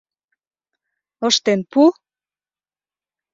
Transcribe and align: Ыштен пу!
Ыштен 1.27 1.59
пу! 1.71 1.81